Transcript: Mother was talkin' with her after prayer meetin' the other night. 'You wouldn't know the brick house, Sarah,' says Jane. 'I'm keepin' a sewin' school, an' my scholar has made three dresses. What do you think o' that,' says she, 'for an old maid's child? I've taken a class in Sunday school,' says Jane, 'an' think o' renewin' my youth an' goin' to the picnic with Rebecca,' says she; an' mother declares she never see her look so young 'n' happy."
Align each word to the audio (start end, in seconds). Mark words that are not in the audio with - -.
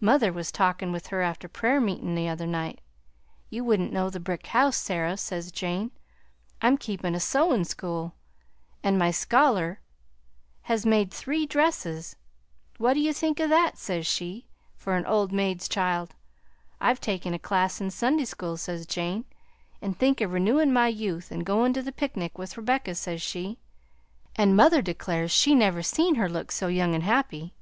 Mother 0.00 0.32
was 0.32 0.50
talkin' 0.50 0.90
with 0.90 1.06
her 1.06 1.22
after 1.22 1.46
prayer 1.46 1.80
meetin' 1.80 2.16
the 2.16 2.26
other 2.28 2.48
night. 2.48 2.80
'You 3.48 3.62
wouldn't 3.62 3.92
know 3.92 4.10
the 4.10 4.18
brick 4.18 4.48
house, 4.48 4.76
Sarah,' 4.76 5.16
says 5.16 5.52
Jane. 5.52 5.92
'I'm 6.60 6.76
keepin' 6.78 7.14
a 7.14 7.20
sewin' 7.20 7.64
school, 7.64 8.16
an' 8.82 8.98
my 8.98 9.12
scholar 9.12 9.78
has 10.62 10.84
made 10.84 11.12
three 11.14 11.46
dresses. 11.46 12.16
What 12.78 12.94
do 12.94 13.00
you 13.00 13.12
think 13.12 13.38
o' 13.38 13.46
that,' 13.46 13.78
says 13.78 14.04
she, 14.04 14.48
'for 14.74 14.96
an 14.96 15.06
old 15.06 15.30
maid's 15.30 15.68
child? 15.68 16.16
I've 16.80 17.00
taken 17.00 17.32
a 17.32 17.38
class 17.38 17.80
in 17.80 17.92
Sunday 17.92 18.24
school,' 18.24 18.56
says 18.56 18.84
Jane, 18.84 19.26
'an' 19.80 19.94
think 19.94 20.20
o' 20.20 20.24
renewin' 20.26 20.72
my 20.72 20.88
youth 20.88 21.30
an' 21.30 21.44
goin' 21.44 21.72
to 21.74 21.82
the 21.82 21.92
picnic 21.92 22.36
with 22.36 22.56
Rebecca,' 22.56 22.96
says 22.96 23.22
she; 23.22 23.60
an' 24.34 24.56
mother 24.56 24.82
declares 24.82 25.30
she 25.30 25.54
never 25.54 25.84
see 25.84 26.14
her 26.14 26.28
look 26.28 26.50
so 26.50 26.66
young 26.66 26.96
'n' 26.96 27.02
happy." 27.02 27.54